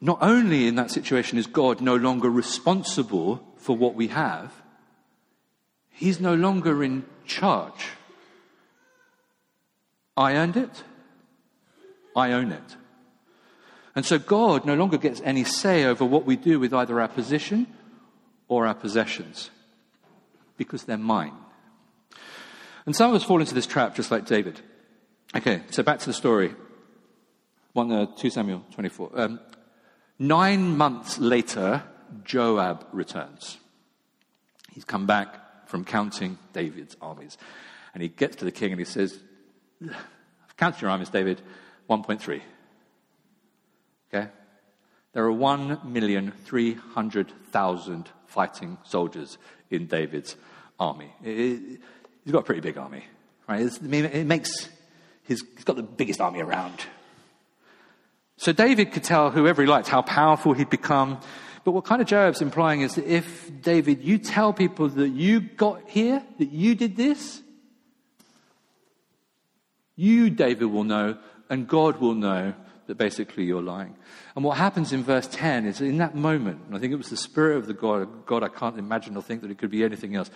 [0.00, 4.52] not only in that situation is God no longer responsible for what we have,
[5.90, 7.88] He's no longer in charge.
[10.16, 10.82] I earned it.
[12.16, 12.76] I own it.
[13.94, 17.08] And so God no longer gets any say over what we do with either our
[17.08, 17.66] position
[18.48, 19.50] or our possessions
[20.56, 21.34] because they're mine.
[22.86, 24.60] And some of us fall into this trap just like David.
[25.34, 26.54] Okay, so back to the story.
[27.74, 29.10] 1, uh, 2 Samuel 24.
[29.14, 29.38] Um,
[30.18, 31.84] nine months later,
[32.24, 33.58] Joab returns.
[34.72, 37.38] He's come back from counting David's armies.
[37.94, 39.20] And he gets to the king and he says,
[39.82, 41.40] I've counted your armies, David.
[41.88, 42.40] 1.3.
[44.12, 44.28] Okay?
[45.12, 49.38] There are 1,300,000 fighting soldiers
[49.70, 50.34] in David's
[50.78, 51.12] army.
[51.22, 51.80] It, it,
[52.24, 53.04] he's got a pretty big army,
[53.48, 53.60] right?
[53.60, 54.68] It makes,
[55.30, 56.84] his, he's got the biggest army around.
[58.36, 61.20] So David could tell whoever he liked how powerful he'd become.
[61.64, 65.40] But what kind of Joab's implying is that if, David, you tell people that you
[65.40, 67.42] got here, that you did this,
[69.94, 72.54] you, David, will know and God will know
[72.86, 73.94] that basically you're lying.
[74.34, 77.10] And what happens in verse 10 is in that moment, and I think it was
[77.10, 79.84] the Spirit of the God, God, I can't imagine or think that it could be
[79.84, 80.28] anything else.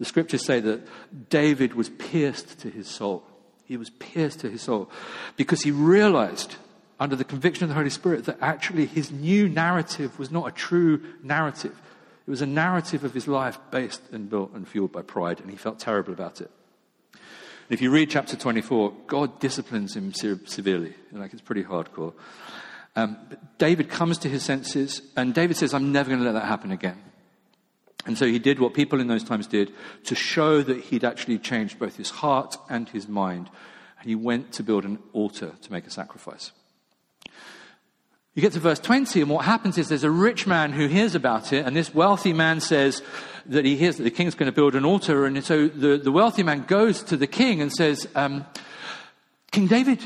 [0.00, 0.88] The scriptures say that
[1.28, 3.24] David was pierced to his soul.
[3.70, 4.90] He was pierced to his soul
[5.36, 6.56] because he realized
[6.98, 10.50] under the conviction of the Holy Spirit that actually his new narrative was not a
[10.50, 11.80] true narrative.
[12.26, 15.48] It was a narrative of his life based and built and fueled by pride, and
[15.48, 16.50] he felt terrible about it.
[17.12, 17.20] And
[17.70, 20.94] if you read chapter 24, God disciplines him severely.
[21.12, 22.14] Like it's pretty hardcore.
[22.96, 23.18] Um,
[23.58, 26.72] David comes to his senses, and David says, I'm never going to let that happen
[26.72, 27.00] again.
[28.06, 29.72] And so he did what people in those times did
[30.04, 33.50] to show that he'd actually changed both his heart and his mind.
[34.00, 36.52] And he went to build an altar to make a sacrifice.
[38.34, 41.16] You get to verse 20, and what happens is there's a rich man who hears
[41.16, 43.02] about it, and this wealthy man says
[43.46, 45.26] that he hears that the king's going to build an altar.
[45.26, 48.46] And so the, the wealthy man goes to the king and says, um,
[49.50, 50.00] King David,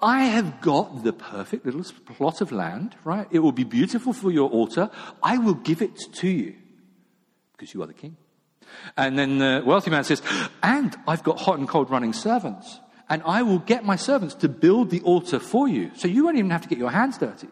[0.00, 1.82] I have got the perfect little
[2.14, 3.26] plot of land, right?
[3.30, 4.90] It will be beautiful for your altar.
[5.22, 6.54] I will give it to you
[7.52, 8.16] because you are the king.
[8.96, 10.22] And then the wealthy man says,
[10.62, 14.48] And I've got hot and cold running servants, and I will get my servants to
[14.48, 15.90] build the altar for you.
[15.94, 17.48] So you won't even have to get your hands dirty.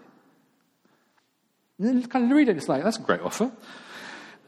[1.79, 3.51] And then kind of read it, it's like, that's a great offer.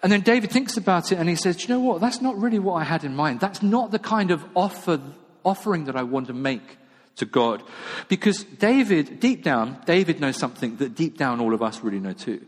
[0.02, 2.00] And then David thinks about it and he says, you know what?
[2.00, 3.40] That's not really what I had in mind.
[3.40, 5.00] That's not the kind of offer,
[5.44, 6.78] offering that I want to make
[7.16, 7.62] to God.
[8.08, 12.14] Because David, deep down, David knows something that deep down all of us really know
[12.14, 12.44] too.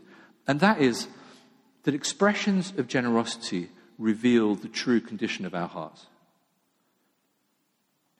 [0.47, 1.07] And that is
[1.85, 6.07] that expressions of generosity reveal the true condition of our hearts.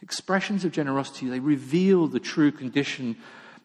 [0.01, 3.17] Expressions of generosity, they reveal the true condition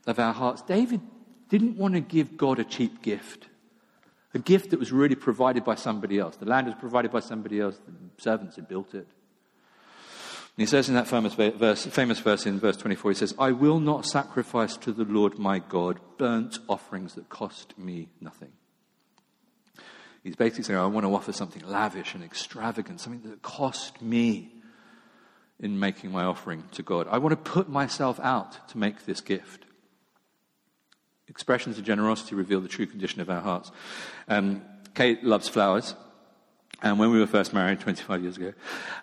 [0.06, 0.62] of our hearts.
[0.62, 1.02] David
[1.50, 3.48] didn't want to give God a cheap gift,
[4.32, 6.36] a gift that was really provided by somebody else.
[6.36, 9.06] The land was provided by somebody else, the servants had built it.
[10.56, 13.52] And he says in that famous verse, famous verse in verse 24, he says, I
[13.52, 18.52] will not sacrifice to the Lord my God burnt offerings that cost me nothing.
[20.22, 24.52] He's basically saying, I want to offer something lavish and extravagant, something that cost me
[25.58, 27.06] in making my offering to God.
[27.10, 29.64] I want to put myself out to make this gift.
[31.28, 33.70] Expressions of generosity reveal the true condition of our hearts.
[34.28, 34.62] Um,
[34.94, 35.94] Kate loves flowers.
[36.82, 38.52] And when we were first married 25 years ago,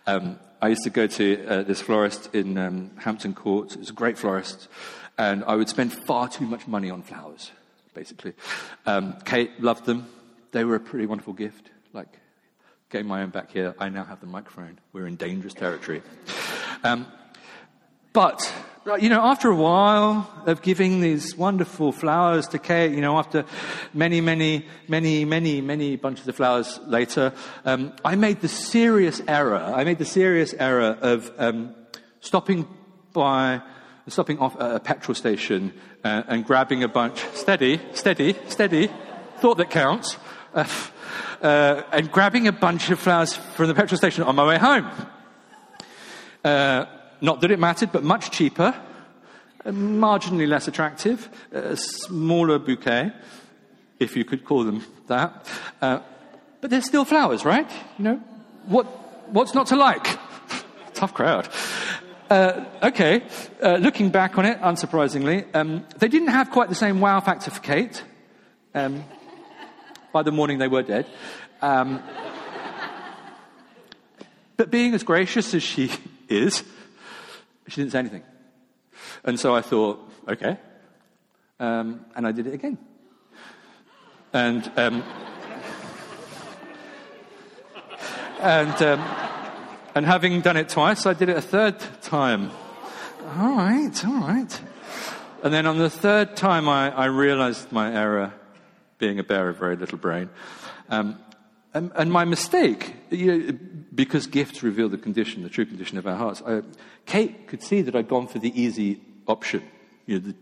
[0.07, 3.73] um, I used to go to uh, this florist in um, Hampton Court.
[3.73, 4.67] It was a great florist.
[5.17, 7.51] And I would spend far too much money on flowers,
[7.93, 8.33] basically.
[8.85, 10.07] Um, Kate loved them
[10.51, 11.69] they were a pretty wonderful gift.
[11.93, 12.07] Like
[12.89, 14.79] getting my own back here, I now have the microphone.
[14.93, 16.01] We're in dangerous territory.
[16.83, 17.07] Um,
[18.13, 18.51] but,
[18.99, 23.45] you know, after a while of giving these wonderful flowers to Kate, you know, after
[23.93, 27.33] many, many, many, many, many bunches of flowers later,
[27.65, 29.57] um, I made the serious error.
[29.57, 31.75] I made the serious error of um,
[32.21, 32.67] stopping
[33.13, 33.61] by,
[34.07, 38.89] stopping off at a petrol station uh, and grabbing a bunch, steady, steady, steady,
[39.37, 40.17] thought that counts,
[40.57, 44.89] uh, and grabbing a bunch of flowers from the petrol station on my way home.
[46.43, 46.85] Uh,
[47.21, 48.73] not that it mattered, but much cheaper,
[49.65, 53.11] uh, marginally less attractive, a smaller bouquet,
[53.99, 55.45] if you could call them that.
[55.81, 55.99] Uh,
[56.61, 57.69] but they're still flowers, right?
[57.97, 58.15] You know,
[58.65, 58.85] what,
[59.31, 60.05] what's not to like?
[60.93, 61.49] Tough crowd.
[62.29, 63.23] Uh, okay,
[63.63, 67.49] uh, looking back on it, unsurprisingly, um, they didn't have quite the same wow factor
[67.51, 68.03] for Kate.
[68.73, 69.03] Um,
[70.17, 71.05] by the morning, they were dead.
[71.61, 72.01] Um,
[74.55, 75.91] but being as gracious as she
[76.27, 76.63] is,
[77.67, 78.23] she didn't say anything.
[79.23, 80.57] And so I thought, okay.
[81.59, 82.79] Um, and I did it again.
[84.33, 85.03] And, um,
[88.41, 88.99] and, um,
[89.93, 92.49] and having done it twice, I did it a third time.
[93.37, 94.61] All right, all right.
[95.43, 98.33] And then on the third time, I, I realized my error
[98.97, 100.29] being a bear of very little brain.
[100.89, 101.19] Um,
[101.73, 103.57] and, and, my mistake, you know,
[103.93, 106.61] because gifts reveal the condition, the true condition of our hearts, I,
[107.05, 109.63] Kate could see that I'd gone for the easy option,
[110.05, 110.35] you know, the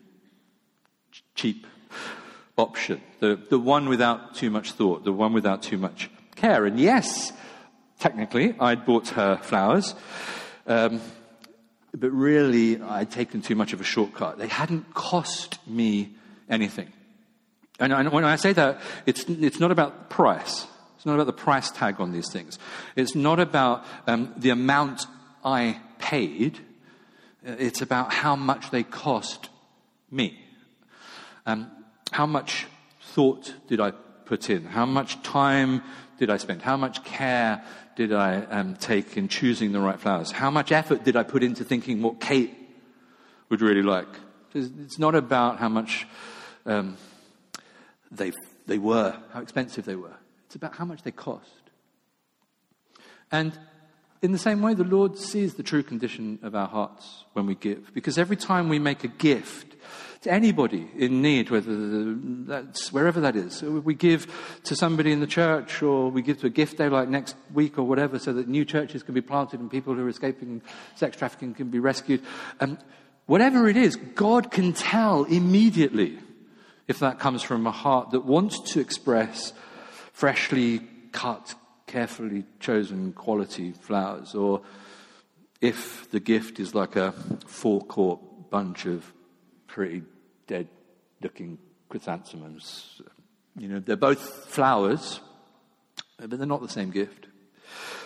[1.33, 1.67] cheap
[2.57, 6.65] option, the, the one without too much thought, the one without too much care.
[6.65, 7.33] And yes,
[7.99, 9.95] technically, I'd bought her flowers,
[10.67, 11.01] um,
[11.93, 14.37] but really, I'd taken too much of a shortcut.
[14.37, 16.13] They hadn't cost me
[16.49, 16.91] anything.
[17.79, 20.65] And when I say that, it's, it's not about price.
[20.95, 22.57] It's not about the price tag on these things.
[22.95, 25.05] It's not about um, the amount
[25.43, 26.59] I paid.
[27.43, 29.49] It's about how much they cost
[30.09, 30.39] me.
[31.45, 31.69] Um,
[32.11, 32.65] how much
[33.01, 34.65] thought did I put in?
[34.65, 35.83] How much time
[36.17, 36.61] did I spend?
[36.61, 37.63] How much care
[37.95, 40.31] did I um, take in choosing the right flowers?
[40.31, 42.53] How much effort did I put into thinking what Kate
[43.49, 44.07] would really like?
[44.53, 46.07] It's not about how much
[46.65, 46.97] um,
[48.11, 48.31] they,
[48.67, 50.15] they were, how expensive they were.
[50.45, 51.49] It's about how much they cost.
[53.31, 53.57] And
[54.21, 57.55] in the same way, the Lord sees the true condition of our hearts when we
[57.55, 57.93] give.
[57.93, 59.75] Because every time we make a gift
[60.25, 62.15] to anybody in need, whether
[62.47, 63.61] that's wherever that is.
[63.61, 64.25] We give
[64.63, 67.77] to somebody in the church, or we give to a gift day like next week
[67.77, 70.63] or whatever, so that new churches can be planted and people who are escaping
[70.95, 72.23] sex trafficking can be rescued.
[72.59, 72.79] And
[73.27, 76.17] whatever it is, God can tell immediately
[76.87, 79.53] if that comes from a heart that wants to express
[80.13, 81.55] freshly cut,
[81.87, 84.61] carefully chosen quality flowers, or
[85.61, 87.11] if the gift is like a
[87.47, 88.19] forecourt
[88.49, 89.11] bunch of
[89.67, 90.03] pretty
[90.47, 90.67] dead
[91.21, 91.57] looking
[91.89, 93.01] chrysanthemums.
[93.57, 95.19] You know, they're both flowers,
[96.17, 97.27] but they're not the same gift.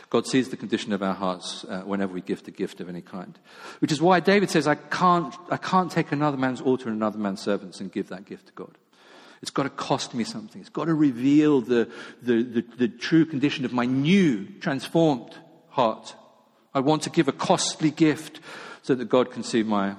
[0.10, 3.02] God sees the condition of our hearts uh, whenever we gift a gift of any
[3.02, 3.38] kind.
[3.80, 7.20] Which is why David says, I can't, I can't take another man's altar and another
[7.20, 8.76] man's servants and give that gift to God.
[9.42, 10.60] It's got to cost me something.
[10.60, 11.90] It's got to reveal the,
[12.22, 15.38] the, the, the true condition of my new, transformed
[15.70, 16.16] heart.
[16.74, 18.40] I want to give a costly gift
[18.82, 19.96] so that God can see my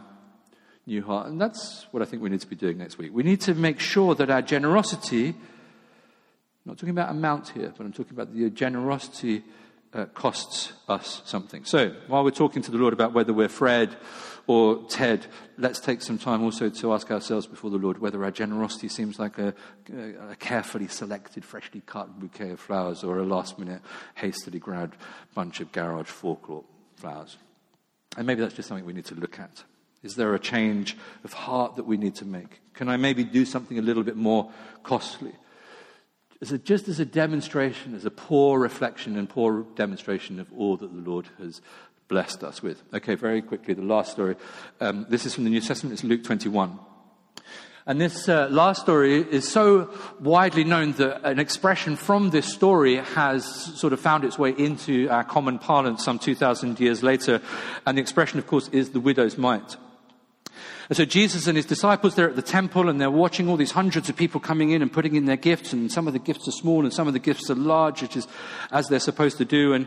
[0.86, 1.28] new heart.
[1.28, 3.12] And that's what I think we need to be doing next week.
[3.14, 5.36] We need to make sure that our generosity, I'm
[6.64, 9.44] not talking about amount here, but I'm talking about the generosity
[9.92, 11.64] uh, costs us something.
[11.64, 13.96] So while we're talking to the Lord about whether we're Fred
[14.46, 15.26] or Ted,
[15.58, 19.18] let's take some time also to ask ourselves before the Lord whether our generosity seems
[19.18, 19.54] like a,
[20.30, 23.82] a carefully selected, freshly cut bouquet of flowers or a last minute,
[24.14, 24.96] hastily grabbed
[25.34, 26.64] bunch of garage forecourt
[26.96, 27.36] flowers.
[28.16, 29.64] And maybe that's just something we need to look at.
[30.02, 32.60] Is there a change of heart that we need to make?
[32.74, 34.50] Can I maybe do something a little bit more
[34.82, 35.32] costly?
[36.42, 40.76] As a, just as a demonstration, as a poor reflection and poor demonstration of all
[40.78, 41.60] that the Lord has
[42.08, 42.82] blessed us with.
[42.94, 44.36] Okay, very quickly, the last story.
[44.80, 46.78] Um, this is from the New Testament, it's Luke 21.
[47.86, 52.96] And this uh, last story is so widely known that an expression from this story
[52.96, 57.40] has sort of found its way into our common parlance some 2,000 years later.
[57.86, 59.76] And the expression, of course, is the widow's mite.
[60.90, 63.70] And so Jesus and his disciples, they're at the temple and they're watching all these
[63.70, 65.72] hundreds of people coming in and putting in their gifts.
[65.72, 68.16] And some of the gifts are small and some of the gifts are large, which
[68.16, 68.26] is
[68.72, 69.72] as they're supposed to do.
[69.72, 69.86] And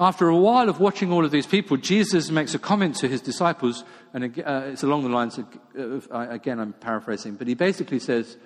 [0.00, 3.20] after a while of watching all of these people, Jesus makes a comment to his
[3.20, 3.84] disciples.
[4.12, 8.36] And uh, it's along the lines of, uh, again, I'm paraphrasing, but he basically says,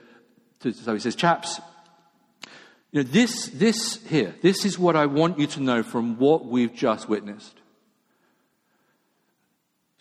[0.60, 1.58] to, so he says, chaps,
[2.92, 6.44] you know, this, this here, this is what I want you to know from what
[6.44, 7.62] we've just witnessed.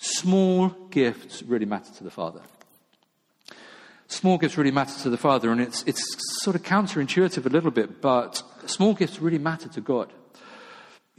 [0.04, 2.42] Small gifts really matter to the Father.
[4.08, 6.04] Small gifts really matter to the Father, and it's, it's
[6.44, 10.12] sort of counterintuitive a little bit, but small gifts really matter to God.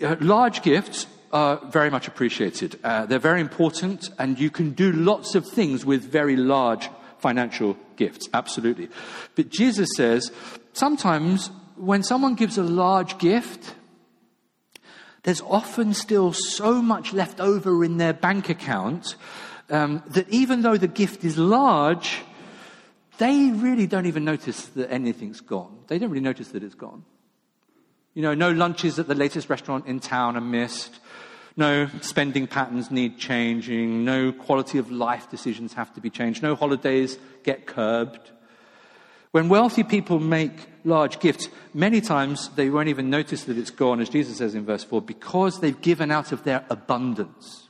[0.03, 2.79] Uh, large gifts are very much appreciated.
[2.85, 7.79] Uh, they're very important, and you can do lots of things with very large financial
[7.97, 8.91] gifts, absolutely.
[9.35, 10.31] But Jesus says
[10.75, 13.77] sometimes when someone gives a large gift,
[15.25, 19.17] there's often still so much left over in their bank account
[19.71, 22.21] um, that even though the gift is large,
[23.19, 25.79] they really don't even notice that anything's gone.
[25.89, 27.05] They don't really notice that it's gone.
[28.13, 31.01] You know, no lunches at the latest restaurant in town are missed.
[31.57, 34.05] No spending patterns need changing.
[34.05, 36.43] No quality of life decisions have to be changed.
[36.43, 38.31] No holidays get curbed.
[39.35, 40.53] When wealthy people make
[40.85, 44.65] large gifts, many times they won't even notice that it's gone, as Jesus says in
[44.65, 47.67] verse 4, because they've given out of their abundance.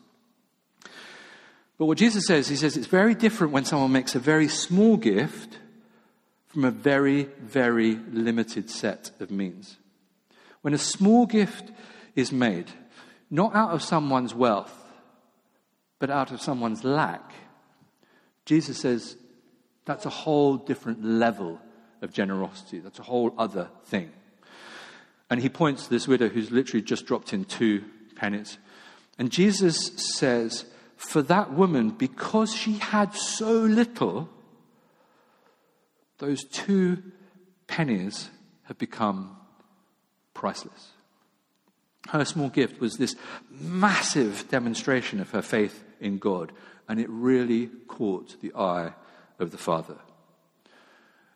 [1.79, 4.99] But what Jesus says, he says it's very different when someone makes a very small
[4.99, 5.59] gift
[6.49, 9.79] from a very, very limited set of means.
[10.61, 11.73] When a small gift
[12.15, 12.71] is made,
[13.31, 14.85] not out of someone's wealth,
[15.99, 17.33] but out of someone's lack,
[18.45, 19.17] Jesus says
[19.85, 21.61] that's a whole different level
[22.03, 22.79] of generosity.
[22.79, 24.11] That's a whole other thing.
[25.31, 28.59] And he points to this widow who's literally just dropped in two pennies.
[29.19, 30.67] And Jesus says,
[30.97, 34.29] for that woman, because she had so little,
[36.19, 37.03] those two
[37.67, 38.31] pennies
[38.65, 39.37] have become
[40.33, 40.91] priceless.
[42.09, 43.17] Her small gift was this
[43.51, 46.53] massive demonstration of her faith in God,
[46.89, 48.93] and it really caught the eye
[49.39, 49.97] of the Father.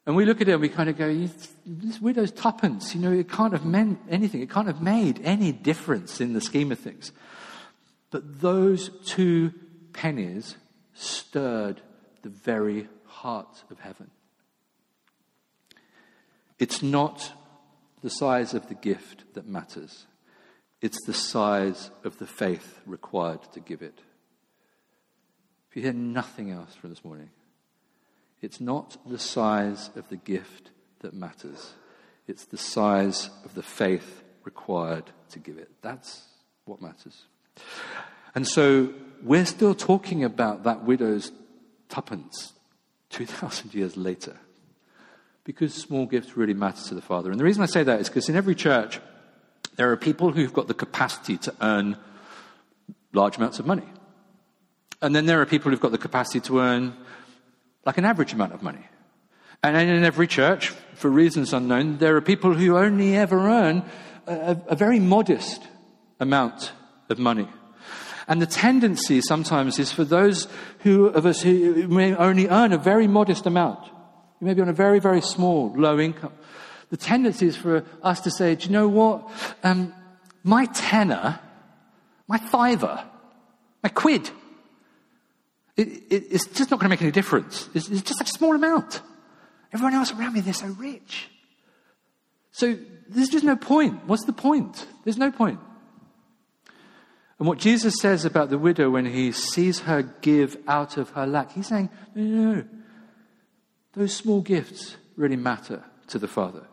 [0.07, 1.29] And we look at it and we kind of go,
[1.67, 4.41] this widow's tuppence, you know, it can't have meant anything.
[4.41, 7.13] It can't have made any difference in the scheme of things.
[8.11, 9.53] But those two
[9.93, 10.57] pennies
[10.95, 11.83] stirred
[12.23, 14.11] the very heart of heaven.
[16.59, 17.33] It's not
[18.03, 20.07] the size of the gift that matters,
[20.81, 24.01] it's the size of the faith required to give it.
[25.69, 27.31] If you hear nothing else from this morning,
[28.41, 30.71] it's not the size of the gift
[31.01, 31.73] that matters,
[32.27, 35.71] it's the size of the faith required to give it.
[35.83, 36.25] That's
[36.65, 37.25] what matters.
[38.35, 41.33] And so we're still talking about that widow's
[41.89, 42.53] tuppence
[43.11, 44.37] 2,000 years later.
[45.45, 47.31] Because small gifts really matter to the Father.
[47.31, 49.01] And the reason I say that is because in every church,
[49.77, 51.97] there are people who've got the capacity to earn
[53.13, 53.89] large amounts of money.
[55.01, 56.95] And then there are people who've got the capacity to earn
[57.85, 58.85] like an average amount of money.
[59.63, 63.85] And in every church, for reasons unknown, there are people who only ever earn
[64.27, 65.63] a, a very modest
[66.21, 66.73] amount
[67.09, 67.49] of money.
[68.29, 70.49] And the tendency sometimes is for those
[70.81, 73.85] who, of us who may only earn a very modest amount,
[74.41, 76.33] you may be on a very, very small, low income.
[76.91, 79.29] The tendency is for us to say, do you know what?
[79.65, 79.95] Um,
[80.45, 81.41] my tenner,
[82.29, 83.03] my fiver,
[83.83, 84.31] my quid,
[85.79, 87.69] it, it, it's just not going to make any difference.
[87.73, 89.01] It's, it's just a small amount.
[89.73, 91.29] Everyone else around me, they're so rich.
[92.51, 92.77] So
[93.09, 94.05] there's just no point.
[94.07, 94.87] What's the point?
[95.05, 95.61] There's no point.
[97.39, 101.27] And what Jesus says about the widow when he sees her give out of her
[101.27, 102.65] lack, he's saying, no, no, no.
[103.93, 106.67] Those small gifts really matter to the Father.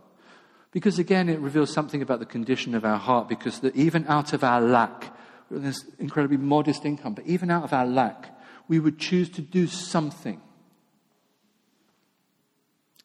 [0.71, 4.33] Because again, it reveals something about the condition of our heart, because that even out
[4.33, 5.15] of our lack,
[5.51, 8.34] this incredibly modest income, but even out of our lack,
[8.67, 10.41] we would choose to do something.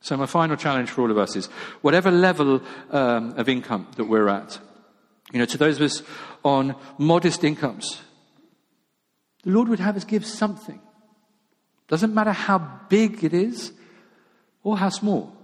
[0.03, 1.47] So, my final challenge for all of us is
[1.83, 4.59] whatever level um, of income that we're at,
[5.33, 6.03] you know, to those of us
[6.43, 8.01] on modest incomes,
[9.43, 10.81] the Lord would have us give something.
[11.89, 12.59] Doesn't matter how
[12.89, 13.73] big it is
[14.63, 15.37] or how small,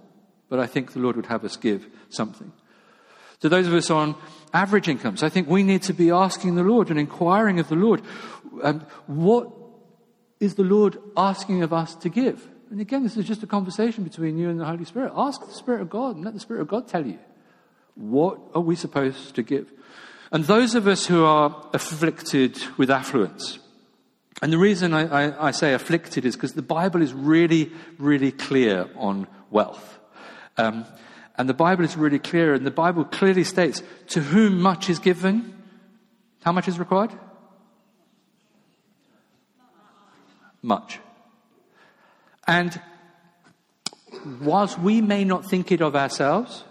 [0.49, 2.53] but I think the Lord would have us give something.
[3.41, 4.15] To those of us on
[4.55, 7.75] average incomes, I think we need to be asking the Lord and inquiring of the
[7.75, 8.01] Lord,
[8.63, 9.66] um, what
[10.41, 12.47] is the Lord asking of us to give?
[12.71, 15.13] And again, this is just a conversation between you and the Holy Spirit.
[15.15, 17.19] Ask the Spirit of God and let the Spirit of God tell you.
[17.95, 19.73] What are we supposed to give?
[20.33, 23.61] And those of us who are afflicted with affluence,
[24.43, 28.33] and the reason I, I, I say afflicted is because the Bible is really, really
[28.33, 29.99] clear on wealth.
[30.59, 30.85] Um,
[31.39, 34.99] and the Bible is really clear, and the Bible clearly states to whom much is
[34.99, 35.55] given,
[36.43, 37.13] how much is required?
[40.67, 40.99] Much.
[42.45, 42.81] And
[44.41, 46.65] whilst we may not think it of ourselves,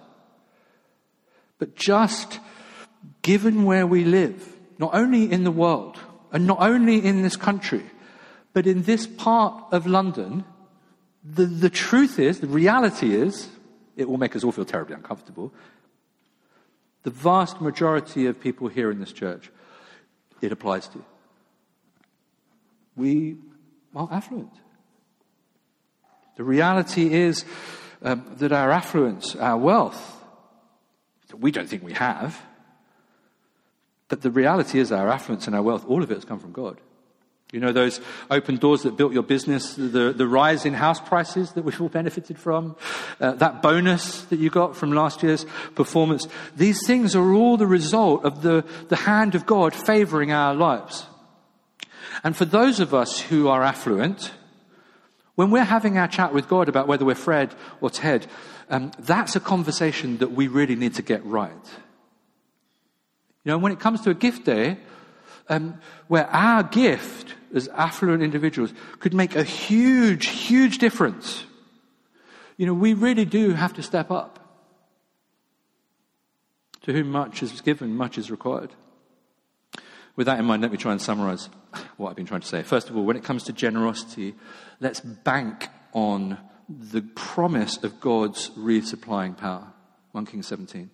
[1.59, 2.39] but just
[3.21, 5.97] given where we live, not only in the world,
[6.33, 7.83] and not only in this country,
[8.51, 10.43] but in this part of London,
[11.23, 13.47] the, the truth is, the reality is,
[13.95, 15.53] it will make us all feel terribly uncomfortable.
[17.03, 19.49] The vast majority of people here in this church,
[20.41, 21.01] it applies to.
[22.97, 23.37] We
[23.95, 24.53] are affluent.
[26.35, 27.45] The reality is
[28.01, 30.23] um, that our affluence, our wealth,
[31.29, 32.41] that we don't think we have,
[34.07, 36.51] but the reality is our affluence and our wealth, all of it has come from
[36.51, 36.79] God.
[37.51, 41.53] You know, those open doors that built your business, the, the rise in house prices
[41.53, 42.75] that we've all benefited from,
[43.21, 46.27] uh, that bonus that you got from last year's performance.
[46.57, 51.05] These things are all the result of the, the hand of God favoring our lives.
[52.23, 54.31] And for those of us who are affluent,
[55.35, 58.27] when we're having our chat with God about whether we're Fred or Ted,
[58.69, 61.51] um, that's a conversation that we really need to get right.
[63.43, 64.77] You know, when it comes to a gift day,
[65.49, 71.45] um, where our gift as affluent individuals could make a huge, huge difference,
[72.57, 74.39] you know, we really do have to step up.
[76.83, 78.71] To whom much is given, much is required.
[80.15, 81.49] With that in mind, let me try and summarize
[81.97, 82.63] what I've been trying to say.
[82.63, 84.35] First of all, when it comes to generosity,
[84.79, 86.37] let's bank on
[86.69, 89.67] the promise of God's resupplying power.
[90.13, 90.89] 1 Kings 17.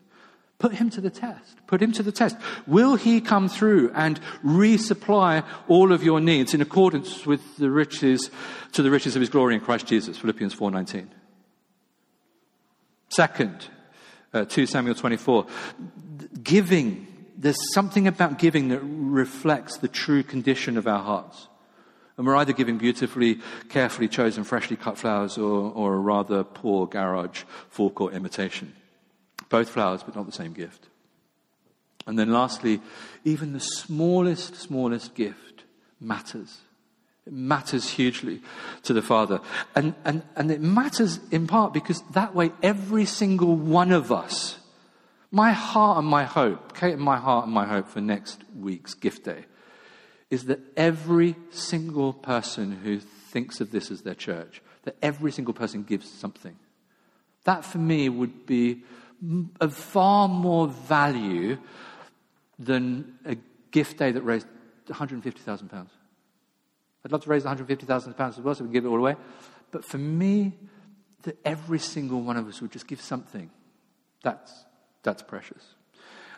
[0.58, 1.58] Put him to the test.
[1.66, 2.38] Put him to the test.
[2.68, 8.30] Will he come through and resupply all of your needs in accordance with the riches,
[8.74, 10.18] to the riches of his glory in Christ Jesus?
[10.18, 11.08] Philippians 4.19.
[13.10, 13.68] Second,
[14.34, 15.48] uh, 2 Samuel 24.
[16.44, 17.08] Giving
[17.42, 21.48] there's something about giving that reflects the true condition of our hearts.
[22.16, 26.86] And we're either giving beautifully, carefully chosen, freshly cut flowers or, or a rather poor
[26.86, 28.74] garage forecourt imitation.
[29.50, 30.88] Both flowers, but not the same gift.
[32.06, 32.80] And then lastly,
[33.24, 35.64] even the smallest, smallest gift
[36.00, 36.60] matters.
[37.26, 38.42] It matters hugely
[38.84, 39.40] to the Father.
[39.76, 44.60] And, and, and it matters in part because that way every single one of us
[45.32, 49.24] my heart and my hope, Kate, my heart and my hope for next week's gift
[49.26, 49.46] day
[50.30, 55.54] is that every single person who thinks of this as their church, that every single
[55.54, 56.58] person gives something.
[57.46, 58.84] That for me would be
[59.60, 61.58] of far more value
[62.58, 63.38] than a
[63.72, 64.48] gift day that raised
[64.88, 65.88] £150,000.
[67.04, 69.16] I'd love to raise £150,000 as well so we can give it all away.
[69.72, 70.54] But for me,
[71.24, 73.50] that every single one of us would just give something,
[74.24, 74.66] that's,
[75.04, 75.64] that's precious.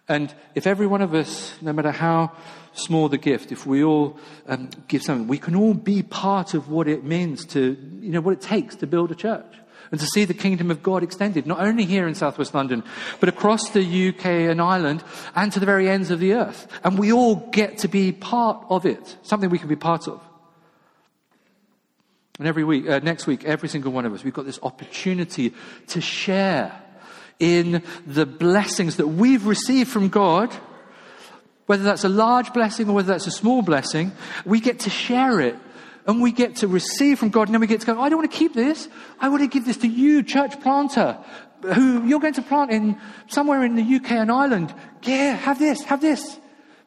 [0.07, 2.31] And if every one of us, no matter how
[2.73, 6.69] small the gift, if we all um, give something, we can all be part of
[6.69, 9.45] what it means to, you know, what it takes to build a church
[9.91, 12.83] and to see the kingdom of God extended, not only here in southwest London,
[13.19, 15.03] but across the UK and Ireland
[15.35, 16.67] and to the very ends of the earth.
[16.83, 20.21] And we all get to be part of it, something we can be part of.
[22.39, 25.53] And every week, uh, next week, every single one of us, we've got this opportunity
[25.87, 26.82] to share
[27.39, 30.53] in the blessings that we've received from God,
[31.65, 34.11] whether that's a large blessing or whether that's a small blessing,
[34.45, 35.55] we get to share it
[36.05, 38.19] and we get to receive from God, and then we get to go, I don't
[38.19, 38.89] want to keep this.
[39.19, 41.17] I want to give this to you, church planter,
[41.61, 44.73] who you're going to plant in somewhere in the UK and Ireland.
[45.03, 46.39] Yeah, have this, have this.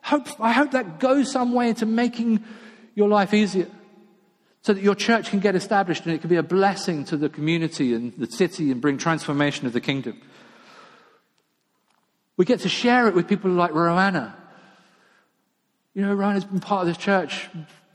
[0.03, 2.44] Hope, I hope that goes some way into making
[2.94, 3.68] your life easier
[4.62, 7.28] so that your church can get established and it can be a blessing to the
[7.28, 10.20] community and the city and bring transformation of the kingdom.
[12.37, 14.34] We get to share it with people like Roanna.
[15.95, 17.49] You know, Roanna's been part of this church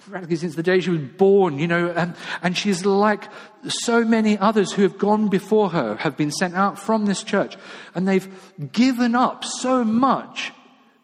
[0.10, 3.26] practically since the day she was born, you know, and, and she's like
[3.68, 7.56] so many others who have gone before her, have been sent out from this church,
[7.94, 8.28] and they've
[8.72, 10.52] given up so much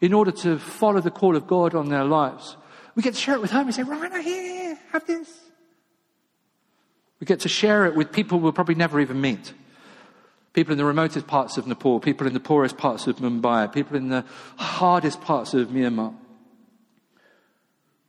[0.02, 2.58] in order to follow the call of God on their lives.
[2.96, 5.30] We get to share it with her and we say, Rana, here, have this.
[7.20, 9.54] We get to share it with people we'll probably never even meet.
[10.58, 13.96] People in the remotest parts of Nepal, people in the poorest parts of Mumbai, people
[13.96, 14.26] in the
[14.58, 16.16] hardest parts of Myanmar.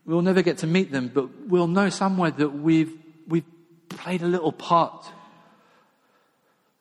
[0.07, 2.90] We'll never get to meet them, but we'll know somewhere that we've,
[3.26, 3.44] we've
[3.90, 5.12] played a little part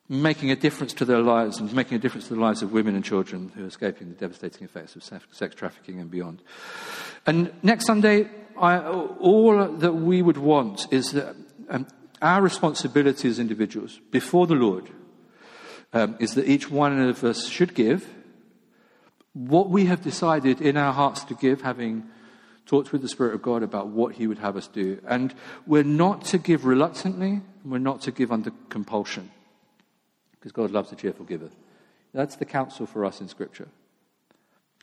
[0.08, 2.96] making a difference to their lives and making a difference to the lives of women
[2.96, 6.42] and children who are escaping the devastating effects of sex trafficking and beyond.
[7.26, 11.36] And next Sunday, I, all that we would want is that
[11.68, 11.88] um,
[12.22, 14.92] our responsibility as individuals before the Lord
[15.94, 18.08] um, is that each one of us should give
[19.38, 22.04] what we have decided in our hearts to give, having
[22.66, 25.00] talked with the Spirit of God about what He would have us do.
[25.08, 25.34] And
[25.68, 29.30] we're not to give reluctantly, and we're not to give under compulsion,
[30.32, 31.50] because God loves a cheerful giver.
[32.14, 33.68] That's the counsel for us in Scripture.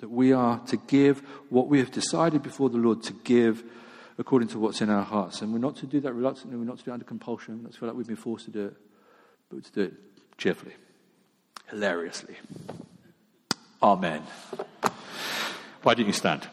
[0.00, 3.64] That we are to give what we have decided before the Lord to give
[4.18, 5.42] according to what's in our hearts.
[5.42, 7.62] And we're not to do that reluctantly, we're not to do it under compulsion, we're
[7.64, 8.76] not to feel like we've been forced to do it,
[9.50, 9.94] but to do it
[10.38, 10.74] cheerfully,
[11.70, 12.36] hilariously.
[13.82, 14.22] Amen.
[15.82, 16.48] Why don't you stand?